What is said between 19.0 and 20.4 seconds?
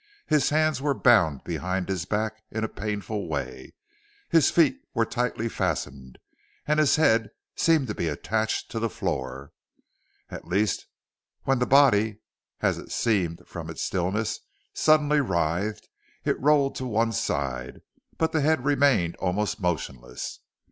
almost motionless.